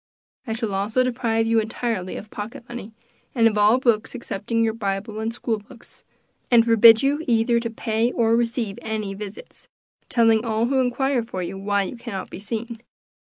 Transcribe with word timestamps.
I 0.47 0.53
shall 0.53 0.73
also 0.73 1.03
deprive 1.03 1.45
you 1.45 1.59
entirely 1.59 2.15
of 2.15 2.31
pocket 2.31 2.63
money, 2.67 2.91
and 3.35 3.47
of 3.47 3.55
all 3.55 3.77
books 3.77 4.15
excepting 4.15 4.63
your 4.63 4.73
Bible 4.73 5.19
and 5.19 5.31
school 5.31 5.59
books, 5.59 6.03
and 6.49 6.65
forbid 6.65 7.03
you 7.03 7.23
either 7.27 7.59
to 7.59 7.69
pay 7.69 8.11
or 8.13 8.35
receive 8.35 8.79
any 8.81 9.13
visits, 9.13 9.67
telling 10.09 10.43
all 10.43 10.65
who 10.65 10.79
inquire 10.81 11.21
for 11.21 11.43
you, 11.43 11.55
why 11.55 11.83
you 11.83 11.97
cannot 11.97 12.31
be 12.31 12.39
seen. 12.39 12.81